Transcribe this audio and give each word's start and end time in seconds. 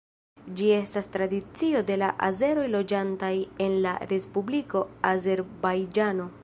Ĝi 0.61 0.69
estas 0.77 1.09
tradicio 1.15 1.83
de 1.91 1.97
la 2.03 2.09
azeroj 2.29 2.65
loĝantaj 2.79 3.33
en 3.67 3.77
la 3.87 3.95
Respubliko 4.15 4.85
Azerbajĝano. 5.15 6.31